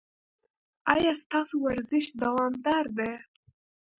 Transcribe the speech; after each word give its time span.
ایا 0.93 1.11
ستاسو 1.23 1.55
ورزش 1.65 2.05
دوامدار 2.21 2.85
دی؟ 2.97 3.11